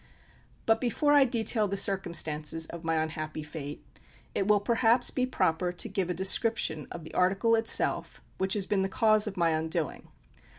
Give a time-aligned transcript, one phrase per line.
[0.65, 3.85] But before I detail the circumstances of my unhappy fate,
[4.33, 8.65] it will perhaps be proper to give a description of the article itself which has
[8.65, 10.07] been the cause of my undoing.